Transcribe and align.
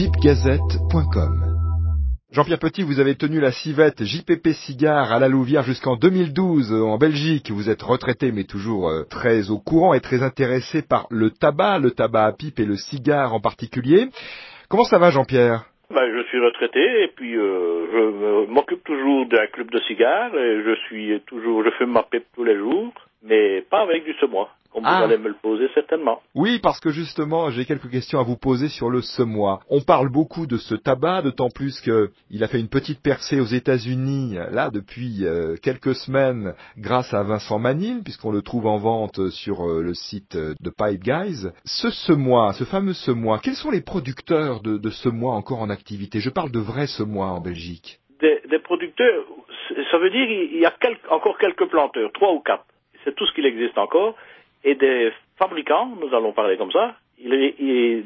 pipgazette.com 0.00 1.32
Jean-Pierre 2.32 2.58
Petit, 2.58 2.82
vous 2.82 3.00
avez 3.00 3.16
tenu 3.16 3.38
la 3.38 3.52
civette 3.52 4.02
JPP 4.02 4.48
Cigare 4.54 5.12
à 5.12 5.18
la 5.18 5.28
Louvière 5.28 5.62
jusqu'en 5.62 5.96
2012 5.96 6.72
en 6.72 6.96
Belgique. 6.96 7.50
Vous 7.50 7.68
êtes 7.68 7.82
retraité 7.82 8.32
mais 8.32 8.44
toujours 8.44 8.88
euh, 8.88 9.02
très 9.10 9.50
au 9.50 9.58
courant 9.58 9.92
et 9.92 10.00
très 10.00 10.22
intéressé 10.22 10.80
par 10.80 11.06
le 11.10 11.28
tabac, 11.28 11.80
le 11.80 11.90
tabac 11.90 12.24
à 12.24 12.32
pipe 12.32 12.60
et 12.60 12.64
le 12.64 12.76
cigare 12.76 13.34
en 13.34 13.40
particulier. 13.40 14.06
Comment 14.70 14.84
ça 14.84 14.98
va 14.98 15.10
Jean-Pierre? 15.10 15.66
Ben, 15.90 16.10
je 16.16 16.22
suis 16.28 16.40
retraité 16.40 16.80
et 17.02 17.08
puis 17.14 17.36
euh, 17.36 17.84
je 17.92 18.50
m'occupe 18.50 18.82
toujours 18.84 19.26
d'un 19.26 19.48
club 19.48 19.70
de 19.70 19.80
cigares 19.80 20.34
et 20.34 20.62
je 20.64 20.76
suis 20.86 21.20
toujours, 21.26 21.62
je 21.62 21.70
fume 21.72 21.92
ma 21.92 22.04
pipe 22.04 22.24
tous 22.34 22.44
les 22.44 22.56
jours, 22.56 22.94
mais 23.22 23.60
pas 23.68 23.82
avec 23.82 24.06
du 24.06 24.14
semois 24.14 24.48
comme 24.80 24.88
vous 24.88 25.02
ah. 25.02 25.04
allez 25.04 25.18
me 25.18 25.28
le 25.28 25.34
poser 25.34 25.68
certainement. 25.74 26.20
Oui, 26.34 26.58
parce 26.62 26.80
que 26.80 26.90
justement, 26.90 27.50
j'ai 27.50 27.64
quelques 27.64 27.90
questions 27.90 28.18
à 28.18 28.22
vous 28.22 28.36
poser 28.36 28.68
sur 28.68 28.90
le 28.90 29.02
semois. 29.02 29.60
On 29.68 29.80
parle 29.80 30.08
beaucoup 30.08 30.46
de 30.46 30.56
ce 30.56 30.74
tabac, 30.74 31.22
d'autant 31.22 31.50
plus 31.50 31.80
qu'il 31.80 32.44
a 32.44 32.48
fait 32.48 32.60
une 32.60 32.68
petite 32.68 33.02
percée 33.02 33.40
aux 33.40 33.44
États-Unis, 33.44 34.36
là, 34.50 34.70
depuis 34.70 35.24
euh, 35.24 35.56
quelques 35.62 35.94
semaines, 35.94 36.54
grâce 36.78 37.12
à 37.12 37.22
Vincent 37.22 37.58
Manil, 37.58 38.02
puisqu'on 38.02 38.32
le 38.32 38.42
trouve 38.42 38.66
en 38.66 38.78
vente 38.78 39.28
sur 39.30 39.68
euh, 39.68 39.82
le 39.82 39.94
site 39.94 40.36
de 40.36 40.70
Pipe 40.70 41.02
Guys. 41.02 41.48
Ce 41.64 41.90
semois, 41.90 42.52
ce 42.54 42.64
fameux 42.64 42.94
semois, 42.94 43.38
quels 43.42 43.54
sont 43.54 43.70
les 43.70 43.82
producteurs 43.82 44.60
de, 44.62 44.78
de 44.78 44.90
semois 44.90 45.34
encore 45.34 45.60
en 45.60 45.70
activité? 45.70 46.20
Je 46.20 46.30
parle 46.30 46.50
de 46.50 46.58
vrais 46.58 46.86
semois 46.86 47.26
en 47.26 47.40
Belgique. 47.40 47.98
Des, 48.20 48.40
des 48.48 48.58
producteurs, 48.58 49.24
ça 49.90 49.98
veut 49.98 50.10
dire 50.10 50.26
qu'il 50.26 50.60
y 50.60 50.66
a 50.66 50.74
encore 51.10 51.38
quelques 51.38 51.66
planteurs, 51.66 52.10
trois 52.12 52.32
ou 52.32 52.40
quatre. 52.40 52.64
C'est 53.04 53.14
tout 53.14 53.24
ce 53.26 53.32
qu'il 53.34 53.46
existe 53.46 53.78
encore 53.78 54.14
et 54.64 54.74
des 54.74 55.12
fabricants, 55.36 55.86
nous 56.00 56.14
allons 56.14 56.32
parler 56.32 56.56
comme 56.56 56.72
ça, 56.72 56.94
il, 57.18 58.04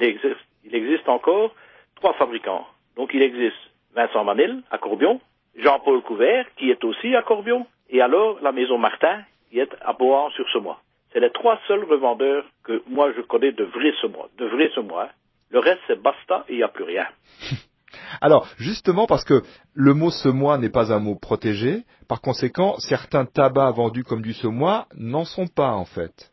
existe, 0.72 1.08
encore 1.08 1.54
trois 1.96 2.14
fabricants. 2.14 2.66
Donc 2.96 3.10
il 3.14 3.22
existe 3.22 3.56
Vincent 3.94 4.24
Manil 4.24 4.62
à 4.70 4.78
Corbion, 4.78 5.20
Jean-Paul 5.56 6.02
Couvert 6.02 6.46
qui 6.56 6.70
est 6.70 6.82
aussi 6.84 7.14
à 7.14 7.22
Corbion, 7.22 7.66
et 7.90 8.00
alors 8.00 8.38
la 8.42 8.52
maison 8.52 8.78
Martin 8.78 9.22
qui 9.50 9.60
est 9.60 9.70
à 9.80 9.92
Bohan-sur-Semois. 9.92 10.80
C'est 11.12 11.20
les 11.20 11.30
trois 11.30 11.60
seuls 11.68 11.84
revendeurs 11.84 12.44
que 12.64 12.82
moi 12.88 13.12
je 13.16 13.20
connais 13.22 13.52
de 13.52 13.64
vrais 13.64 13.94
de 14.38 14.46
vrais 14.46 14.70
semois. 14.74 15.08
Le 15.50 15.60
reste 15.60 15.80
c'est 15.86 16.00
basta 16.00 16.44
et 16.48 16.54
il 16.54 16.56
n'y 16.56 16.62
a 16.62 16.68
plus 16.68 16.84
rien. 16.84 17.06
Alors, 18.20 18.48
justement, 18.58 19.06
parce 19.06 19.24
que 19.24 19.42
le 19.72 19.94
mot 19.94 20.10
semois 20.10 20.58
n'est 20.58 20.70
pas 20.70 20.92
un 20.92 20.98
mot 20.98 21.14
protégé, 21.14 21.84
par 22.08 22.20
conséquent, 22.20 22.74
certains 22.78 23.24
tabacs 23.24 23.76
vendus 23.76 24.04
comme 24.04 24.22
du 24.22 24.32
semois 24.32 24.86
n'en 24.96 25.24
sont 25.24 25.46
pas, 25.46 25.72
en 25.72 25.84
fait. 25.84 26.32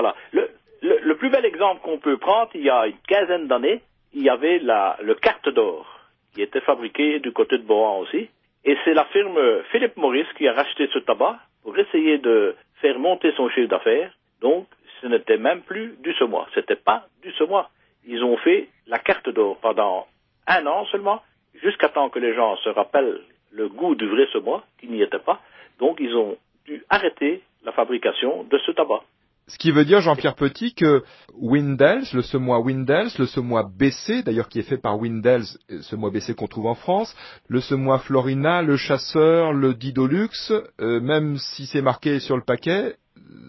Voilà. 0.00 0.14
Le, 0.30 0.48
le, 0.80 1.16
plus 1.16 1.28
bel 1.28 1.44
exemple 1.44 1.80
qu'on 1.82 1.98
peut 1.98 2.18
prendre, 2.18 2.50
il 2.54 2.62
y 2.62 2.70
a 2.70 2.86
une 2.86 2.98
quinzaine 3.08 3.48
d'années, 3.48 3.80
il 4.14 4.22
y 4.22 4.30
avait 4.30 4.60
la, 4.60 4.96
le 5.02 5.16
carte 5.16 5.48
d'or 5.48 5.86
qui 6.32 6.42
était 6.42 6.60
fabriqué 6.60 7.18
du 7.18 7.32
côté 7.32 7.58
de 7.58 7.64
Bohan 7.64 7.98
aussi. 7.98 8.28
Et 8.64 8.76
c'est 8.84 8.94
la 8.94 9.06
firme 9.06 9.40
Philippe 9.72 9.96
Maurice 9.96 10.32
qui 10.36 10.46
a 10.46 10.52
racheté 10.52 10.88
ce 10.92 11.00
tabac 11.00 11.40
pour 11.64 11.76
essayer 11.76 12.18
de 12.18 12.54
faire 12.80 12.96
monter 13.00 13.32
son 13.36 13.48
chiffre 13.48 13.68
d'affaires. 13.68 14.12
Donc, 14.40 14.68
ce 15.00 15.08
n'était 15.08 15.36
même 15.36 15.62
plus 15.62 15.96
du 15.98 16.12
semois. 16.14 16.46
C'était 16.54 16.76
pas 16.76 17.06
du 17.22 17.32
semois. 17.32 17.70
Ils 18.06 18.22
ont 18.22 18.36
fait 18.36 18.68
la 18.86 19.00
carte 19.00 19.28
d'or 19.30 19.58
pendant 19.60 20.06
un 20.46 20.64
an 20.66 20.86
seulement, 20.92 21.22
jusqu'à 21.60 21.88
temps 21.88 22.08
que 22.08 22.20
les 22.20 22.34
gens 22.34 22.56
se 22.58 22.68
rappellent 22.68 23.20
le 23.50 23.68
goût 23.68 23.96
du 23.96 24.06
vrai 24.06 24.28
semois, 24.32 24.62
qui 24.78 24.86
n'y 24.86 25.02
était 25.02 25.18
pas. 25.18 25.40
Donc, 25.80 25.98
ils 25.98 26.14
ont 26.14 26.36
dû 26.66 26.84
arrêter 26.88 27.42
la 27.64 27.72
fabrication 27.72 28.44
de 28.44 28.58
ce 28.58 28.70
tabac. 28.70 29.02
Ce 29.48 29.56
qui 29.56 29.70
veut 29.70 29.84
dire, 29.84 30.00
Jean-Pierre 30.00 30.34
Petit, 30.34 30.74
que 30.74 31.02
Windels, 31.34 32.04
le 32.12 32.20
semois 32.20 32.60
Windels, 32.60 33.08
le 33.18 33.24
semois 33.24 33.62
BC, 33.64 34.22
d'ailleurs 34.22 34.48
qui 34.48 34.58
est 34.58 34.68
fait 34.68 34.76
par 34.76 35.00
Windels, 35.00 35.44
semois 35.80 36.10
BC 36.10 36.34
qu'on 36.34 36.48
trouve 36.48 36.66
en 36.66 36.74
France, 36.74 37.16
le 37.48 37.60
semois 37.60 37.98
Florina, 37.98 38.60
le 38.60 38.76
chasseur, 38.76 39.54
le 39.54 39.72
Didolux, 39.72 40.52
euh, 40.80 41.00
même 41.00 41.36
si 41.36 41.64
c'est 41.64 41.80
marqué 41.80 42.20
sur 42.20 42.36
le 42.36 42.42
paquet, 42.42 42.96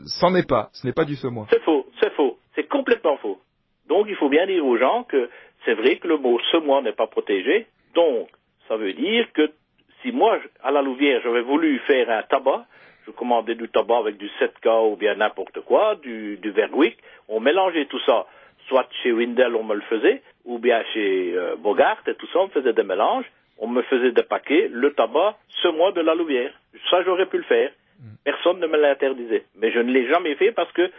c'en 0.05 0.33
est 0.35 0.47
pas, 0.47 0.69
ce 0.71 0.87
n'est 0.87 0.93
pas 0.93 1.03
du 1.03 1.15
semois. 1.15 1.47
C'est 1.49 1.61
faux, 1.63 1.85
c'est 2.01 2.13
faux, 2.13 2.37
c'est 2.55 2.67
complètement 2.67 3.17
faux. 3.17 3.37
Donc 3.89 4.07
il 4.07 4.15
faut 4.15 4.29
bien 4.29 4.45
dire 4.47 4.65
aux 4.65 4.77
gens 4.77 5.03
que 5.03 5.29
c'est 5.65 5.73
vrai 5.73 5.97
que 5.97 6.07
le 6.07 6.17
mot 6.17 6.39
semois 6.51 6.81
n'est 6.81 6.93
pas 6.93 7.07
protégé, 7.07 7.67
donc 7.93 8.29
ça 8.69 8.77
veut 8.77 8.93
dire 8.93 9.27
que 9.33 9.51
si 10.01 10.13
moi, 10.13 10.39
à 10.63 10.71
la 10.71 10.81
Louvière, 10.81 11.19
j'avais 11.23 11.41
voulu 11.41 11.77
faire 11.79 12.09
un 12.09 12.23
tabac, 12.23 12.65
je 13.09 13.15
commandais 13.15 13.55
du 13.55 13.67
tabac 13.69 13.97
avec 13.97 14.17
du 14.17 14.29
7K 14.39 14.91
ou 14.91 14.95
bien 14.95 15.15
n'importe 15.15 15.61
quoi, 15.61 15.95
du, 15.95 16.37
du 16.37 16.51
Verwick. 16.51 16.97
On 17.27 17.39
mélangeait 17.39 17.85
tout 17.85 17.99
ça. 18.05 18.27
Soit 18.67 18.87
chez 19.01 19.11
Windel, 19.11 19.55
on 19.55 19.63
me 19.63 19.73
le 19.73 19.81
faisait, 19.81 20.21
ou 20.45 20.59
bien 20.59 20.83
chez 20.93 21.33
euh, 21.35 21.55
Bogart 21.55 22.01
et 22.07 22.13
tout 22.13 22.27
ça, 22.27 22.39
on 22.39 22.49
faisait 22.49 22.73
des 22.73 22.83
mélanges. 22.83 23.25
On 23.57 23.67
me 23.67 23.81
faisait 23.81 24.11
des 24.11 24.23
paquets, 24.23 24.69
le 24.71 24.93
tabac, 24.93 25.37
ce 25.63 25.67
mois 25.69 25.91
de 25.91 26.01
la 26.01 26.13
Louvière. 26.13 26.53
Ça, 26.89 27.03
j'aurais 27.03 27.25
pu 27.25 27.37
le 27.37 27.43
faire. 27.43 27.71
Mm. 27.99 28.03
Personne 28.23 28.59
ne 28.59 28.67
me 28.67 28.77
l'interdisait. 28.77 29.45
Mais 29.55 29.71
je 29.71 29.79
ne 29.79 29.91
l'ai 29.91 30.07
jamais 30.07 30.35
fait 30.35 30.51
parce 30.51 30.71
que 30.73 30.91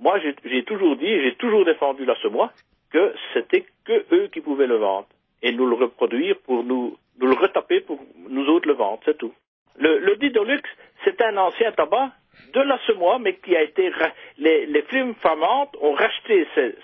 moi, 0.00 0.18
j'ai 0.44 0.64
toujours 0.64 0.96
dit, 0.96 1.22
j'ai 1.22 1.34
toujours 1.34 1.64
défendu 1.64 2.04
la 2.04 2.16
semois, 2.16 2.52
que 2.90 3.12
c'était 3.34 3.66
que 3.84 4.04
eux 4.14 4.28
qui 4.32 4.40
pouvaient 4.40 4.66
le 4.66 4.76
vendre. 4.76 5.08
Et 5.42 5.52
nous 5.52 5.66
le 5.66 5.74
reproduire 5.74 6.36
pour 6.38 6.64
nous, 6.64 6.96
nous 7.20 7.26
le 7.26 7.36
retaper 7.36 7.80
pour 7.80 8.00
nous 8.28 8.46
autres 8.46 8.68
le 8.68 8.74
vendre, 8.74 9.00
c'est 9.04 9.18
tout. 9.18 9.34
Le, 9.78 9.98
le 9.98 10.16
Didolux, 10.16 10.62
c'est 11.04 11.20
un 11.22 11.36
ancien 11.36 11.72
tabac 11.72 12.10
de 12.52 12.60
la 12.60 12.78
semois, 12.86 13.18
mais 13.18 13.34
qui 13.36 13.56
a 13.56 13.62
été... 13.62 13.90
Les, 14.38 14.66
les 14.66 14.82
firmes 14.82 15.14
famantes 15.16 15.76
ont 15.80 15.92
racheté 15.92 16.46
ces, 16.54 16.74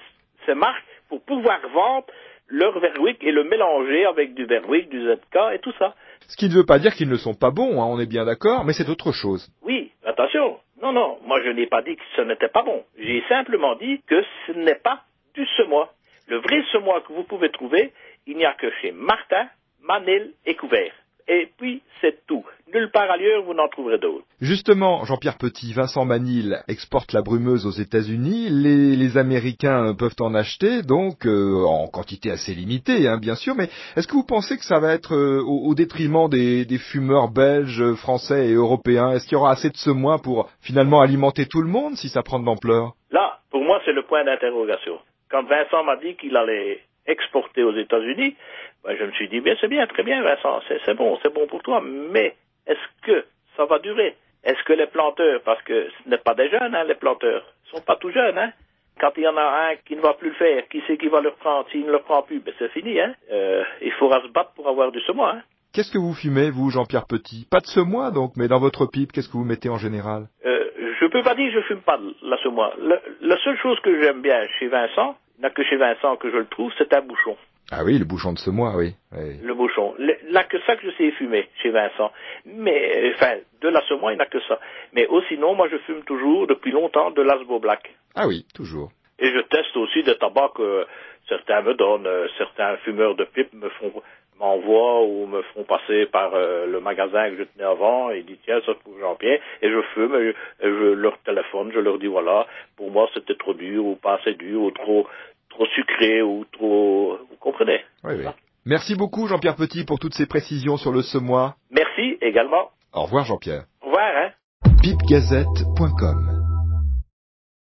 ces 0.47 0.55
marques 0.55 0.85
pour 1.09 1.23
pouvoir 1.23 1.61
vendre 1.73 2.07
leur 2.49 2.79
Verwick 2.79 3.23
et 3.23 3.33
le 3.33 3.45
mélanger 3.45 4.05
avec 4.07 4.35
du 4.35 4.45
Verwick, 4.45 4.89
du 4.89 5.01
ZK 5.01 5.55
et 5.55 5.59
tout 5.61 5.73
ça. 5.79 5.95
Ce 6.29 6.37
qui 6.37 6.49
ne 6.49 6.55
veut 6.55 6.67
pas 6.67 6.79
dire 6.79 6.95
qu'ils 6.95 7.09
ne 7.09 7.17
sont 7.17 7.35
pas 7.35 7.51
bons, 7.51 7.81
hein, 7.81 7.87
on 7.87 7.99
est 7.99 8.07
bien 8.09 8.25
d'accord, 8.25 8.65
mais 8.65 8.73
c'est 8.73 8.89
autre 8.89 9.13
chose. 9.13 9.51
Oui, 9.63 9.93
attention. 10.05 10.59
Non, 10.83 10.93
non, 10.93 11.19
moi 11.25 11.41
je 11.43 11.51
n'ai 11.51 11.67
pas 11.67 11.83
dit 11.83 11.97
que 11.97 12.03
ce 12.17 12.23
n'était 12.23 12.49
pas 12.49 12.63
bon. 12.63 12.85
J'ai 12.99 13.23
simplement 13.29 13.75
dit 13.77 14.03
que 14.07 14.23
ce 14.47 14.53
n'est 14.53 14.75
pas 14.75 15.03
du 15.35 15.47
semois. 15.57 15.93
Le 16.29 16.39
vrai 16.39 16.63
semois 16.73 17.01
que 17.03 17.13
vous 17.13 17.25
pouvez 17.25 17.51
trouver, 17.51 17.93
il 18.27 18.37
n'y 18.37 18.45
a 18.45 18.53
que 18.55 18.71
chez 18.81 18.93
Martin, 18.93 19.49
Manel 19.83 20.33
et 20.47 20.55
Couvert. 20.55 20.93
Et 21.27 21.49
puis, 21.57 21.83
c'est 22.01 22.27
tout. 22.27 22.45
Nulle 22.73 22.91
part 22.91 23.11
ailleurs, 23.11 23.43
vous 23.45 23.55
n'en 23.55 23.69
trouverez 23.69 23.99
d'autres. 23.99 24.25
Justement, 24.41 25.05
Jean-Pierre 25.05 25.39
Petit, 25.39 25.73
Vincent 25.73 26.05
Manil 26.05 26.59
exporte 26.69 27.12
la 27.12 27.23
brumeuse 27.23 27.67
aux 27.67 27.71
États-Unis. 27.71 28.49
Les, 28.51 29.17
Américains 29.17 29.95
peuvent 29.95 30.17
en 30.21 30.34
acheter, 30.34 30.83
donc 30.83 31.25
euh, 31.25 31.65
en 31.65 31.87
quantité 31.87 32.31
assez 32.31 32.53
limitée, 32.53 33.07
hein, 33.07 33.19
bien 33.19 33.37
sûr. 33.37 33.55
Mais 33.55 33.69
est-ce 33.97 34.09
que 34.09 34.15
vous 34.15 34.27
pensez 34.27 34.57
que 34.57 34.65
ça 34.65 34.81
va 34.81 34.93
être 34.93 35.15
euh, 35.15 35.41
au, 35.47 35.75
détriment 35.75 36.29
des, 36.29 36.67
fumeurs 36.79 37.29
belges, 37.29 37.95
français 37.95 38.49
et 38.49 38.55
européens? 38.55 39.13
Est-ce 39.13 39.25
qu'il 39.27 39.39
y 39.39 39.41
aura 39.41 39.53
assez 39.53 39.71
de 39.71 39.77
semois 39.77 40.19
pour 40.19 40.51
finalement 40.61 41.01
alimenter 41.01 41.47
tout 41.47 41.63
le 41.63 41.69
monde 41.69 41.95
si 41.95 42.09
ça 42.09 42.23
prend 42.23 42.41
de 42.41 42.45
l'ampleur? 42.45 42.95
Là, 43.13 43.39
pour 43.51 43.63
moi, 43.63 43.81
c'est 43.84 43.93
le 43.93 44.03
point 44.03 44.25
d'interrogation. 44.25 44.99
Quand 45.31 45.45
Vincent 45.45 45.84
m'a 45.84 45.97
dit 45.97 46.17
qu'il 46.17 46.37
allait 46.37 46.81
exporter 47.06 47.62
aux 47.62 47.75
États-Unis, 47.75 48.37
ben, 48.84 48.97
je 48.98 49.04
me 49.04 49.12
suis 49.12 49.28
dit, 49.28 49.41
bien, 49.41 49.54
c'est 49.60 49.69
bien, 49.69 49.87
très 49.87 50.03
bien, 50.03 50.22
Vincent, 50.22 50.60
c'est 50.84 50.94
bon, 50.94 51.19
c'est 51.22 51.32
bon 51.32 51.47
pour 51.47 51.62
toi, 51.62 51.82
mais 51.82 52.34
est-ce 52.66 53.06
que 53.06 53.25
ça 53.56 53.65
va 53.66 53.78
durer? 53.78 54.15
Est-ce 54.44 54.62
que 54.65 54.72
les 54.75 54.87
planteurs, 54.87 55.41
parce 55.42 55.62
que 55.62 55.88
ce 55.88 56.09
n'est 56.10 56.19
pas 56.19 56.34
des 56.34 56.50
jeunes, 56.50 56.75
hein, 56.75 56.84
les 56.84 56.94
planteurs, 56.94 57.44
ils 57.66 57.70
sont 57.76 57.84
pas 57.84 57.97
tout 57.97 58.10
jeunes, 58.10 58.38
hein 58.38 58.53
quand 59.00 59.10
il 59.16 59.25
y 59.25 59.28
en 59.28 59.37
a 59.37 59.70
un 59.70 59.76
qui 59.87 59.97
ne 59.97 60.00
va 60.00 60.15
plus 60.15 60.28
le 60.28 60.34
faire, 60.34 60.69
qui 60.69 60.81
sait 60.87 60.97
qui 60.97 61.09
va 61.09 61.20
le 61.20 61.31
reprendre 61.31 61.69
S'il 61.70 61.84
ne 61.84 61.92
le 61.92 61.98
prend 61.98 62.22
plus, 62.22 62.41
ben 62.41 62.54
c'est 62.59 62.70
fini. 62.70 63.00
Hein 63.00 63.15
euh, 63.32 63.65
il 63.82 63.92
faudra 63.92 64.22
se 64.22 64.28
battre 64.28 64.53
pour 64.54 64.69
avoir 64.69 64.92
du 64.92 65.00
semois. 65.00 65.32
Hein 65.32 65.42
Qu'est-ce 65.72 65.91
que 65.91 65.98
vous 65.98 66.15
fumez, 66.15 66.50
vous, 66.50 66.71
Jean-Pierre 66.71 67.06
Petit? 67.09 67.48
Pas 67.50 67.59
de 67.59 67.66
semois, 67.66 68.12
donc, 68.12 68.34
mais 68.36 68.47
dans 68.47 68.60
votre 68.60 68.86
pipe, 68.86 69.10
qu'est-ce 69.10 69.28
que 69.28 69.36
vous 69.36 69.44
mettez 69.44 69.69
en 69.69 69.78
général? 69.78 70.28
Euh, 70.47 70.71
Je 71.00 71.06
peux 71.06 71.22
pas 71.22 71.34
dire 71.34 71.53
que 71.53 71.60
je 71.60 71.66
fume 71.66 71.81
pas 71.81 71.98
de 71.98 72.15
la 72.22 72.36
semois. 72.38 72.72
la 73.21 73.36
seule 73.38 73.59
chose 73.59 73.81
que 73.81 74.00
j'aime 74.00 74.22
bien 74.22 74.41
chez 74.60 74.69
Vincent, 74.69 75.16
il 75.44 75.49
n'y 75.49 75.50
a 75.50 75.55
que 75.55 75.62
chez 75.65 75.77
Vincent 75.77 76.16
que 76.16 76.31
je 76.31 76.38
le 76.38 76.47
trouve, 76.47 76.72
c'est 76.78 76.91
un 76.94 77.03
bouchon. 77.03 77.37
Ah 77.71 77.84
oui, 77.84 77.99
le 77.99 78.06
bouchon 78.06 78.32
de 78.32 78.39
ce 78.39 78.48
mois, 78.48 78.77
oui. 78.78 78.95
Le 79.13 79.53
bouchon. 79.53 79.95
Il 79.98 80.33
n'a 80.33 80.45
que 80.45 80.57
ça 80.66 80.74
que 80.74 80.91
je 80.91 80.97
sais 80.97 81.10
fumer 81.13 81.51
chez 81.63 81.69
Vincent. 81.69 82.10
Mais, 82.47 83.13
enfin, 83.15 83.34
de 83.60 83.69
la 83.69 83.83
semois, 83.83 84.13
il 84.13 84.16
n'a 84.16 84.24
que 84.24 84.41
ça. 84.48 84.59
Mais 84.95 85.07
aussi, 85.07 85.34
sinon, 85.34 85.54
moi, 85.54 85.69
je 85.71 85.77
fume 85.84 86.03
toujours, 86.04 86.47
depuis 86.47 86.71
longtemps, 86.71 87.10
de 87.10 87.21
l'Asbo 87.21 87.59
Black. 87.59 87.95
Ah 88.15 88.27
oui, 88.27 88.47
toujours. 88.54 88.91
Et 89.19 89.27
je 89.27 89.41
teste 89.41 89.77
aussi 89.77 90.03
des 90.03 90.16
tabacs 90.16 90.54
que 90.54 90.86
certains 91.28 91.60
me 91.60 91.74
donnent. 91.74 92.07
Euh, 92.07 92.27
certains 92.39 92.78
fumeurs 92.78 93.15
de 93.15 93.24
pipe 93.24 93.53
me 93.53 93.69
font 93.69 93.92
m'envoient 94.39 95.03
ou 95.04 95.27
me 95.27 95.42
font 95.42 95.65
passer 95.65 96.07
par 96.07 96.34
euh, 96.34 96.66
le 96.66 96.80
magasin 96.80 97.30
que 97.30 97.36
je 97.36 97.42
tenais 97.45 97.65
avant 97.65 98.10
et 98.10 98.22
disent 98.22 98.39
tiens 98.45 98.60
ça 98.66 98.72
pour 98.83 98.98
Jean-Pierre 98.98 99.41
et 99.63 99.71
je 99.71 99.80
fume 99.95 100.15
et 100.16 100.34
je, 100.60 100.92
leur 100.95 101.19
téléphone 101.19 101.71
je 101.72 101.78
leur 101.78 101.98
dis 101.98 102.07
voilà 102.07 102.47
pour 102.77 102.91
moi 102.91 103.09
c'était 103.15 103.36
trop 103.36 103.54
dur 103.54 103.84
ou 103.84 103.95
pas 103.95 104.15
assez 104.15 104.34
dur 104.34 104.63
ou 104.63 104.71
trop 104.72 105.07
trop 105.54 105.66
sucré 105.66 106.22
ou 106.22 106.45
trop... 106.53 107.16
Vous 107.30 107.36
comprenez 107.41 107.80
Oui, 108.04 108.15
oui. 108.18 108.24
Merci 108.66 108.95
beaucoup 108.97 109.27
Jean-Pierre 109.27 109.56
Petit 109.56 109.84
pour 109.84 109.98
toutes 109.98 110.15
ces 110.15 110.27
précisions 110.27 110.77
sur 110.77 110.92
le 110.92 111.03
semois. 111.03 111.56
Merci 111.71 112.18
également. 112.21 112.71
Au 112.92 113.03
revoir 113.03 113.24
Jean-Pierre. 113.24 113.65
Au 113.83 113.86
revoir. 113.86 114.12
Hein. 114.16 114.30